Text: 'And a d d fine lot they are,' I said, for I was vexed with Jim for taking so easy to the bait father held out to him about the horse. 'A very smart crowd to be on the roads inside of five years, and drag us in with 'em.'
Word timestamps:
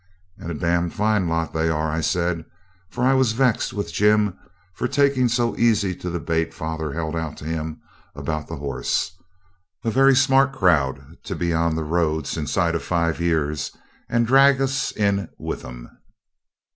'And 0.39 0.49
a 0.49 0.55
d 0.55 0.59
d 0.61 0.89
fine 0.91 1.29
lot 1.29 1.53
they 1.53 1.69
are,' 1.69 1.91
I 1.91 2.01
said, 2.01 2.43
for 2.89 3.03
I 3.03 3.13
was 3.13 3.33
vexed 3.33 3.71
with 3.71 3.93
Jim 3.93 4.35
for 4.73 4.87
taking 4.87 5.27
so 5.27 5.55
easy 5.57 5.95
to 5.97 6.09
the 6.09 6.19
bait 6.19 6.55
father 6.55 6.91
held 6.93 7.15
out 7.15 7.37
to 7.37 7.45
him 7.45 7.79
about 8.15 8.47
the 8.47 8.55
horse. 8.57 9.11
'A 9.85 9.91
very 9.91 10.15
smart 10.15 10.53
crowd 10.53 11.19
to 11.25 11.35
be 11.35 11.53
on 11.53 11.75
the 11.75 11.83
roads 11.83 12.35
inside 12.35 12.73
of 12.73 12.81
five 12.81 13.21
years, 13.21 13.77
and 14.09 14.25
drag 14.25 14.59
us 14.59 14.91
in 14.91 15.29
with 15.37 15.63
'em.' 15.63 15.87